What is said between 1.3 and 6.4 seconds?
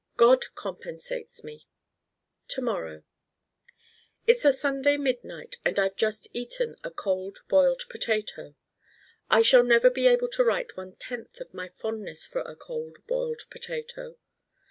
me To morrow It's a Sunday midnight and I've just